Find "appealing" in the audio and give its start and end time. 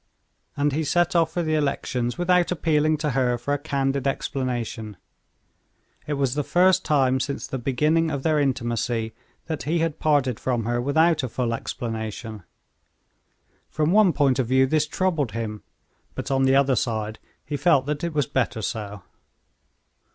2.51-2.97